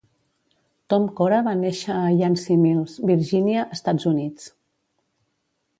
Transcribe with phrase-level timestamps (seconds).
[0.93, 4.53] Tom Cora va néixer a Yancey Mills, Virginia, Estats Units.